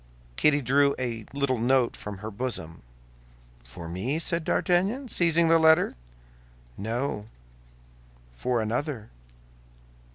[0.35, 2.81] Kitty drew a little note from her bosom.
[3.63, 5.93] "For me?" said D'Artagnan, seizing the letter.
[6.75, 7.25] "No;
[8.33, 9.11] for another."